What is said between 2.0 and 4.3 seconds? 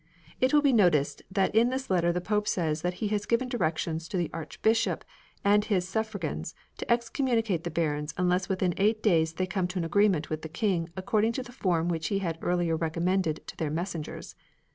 the Pope says that he has given directions to